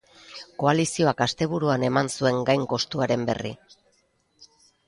[0.63, 3.53] Koalizioak asteburuan eman zuen gainkostuaren berri.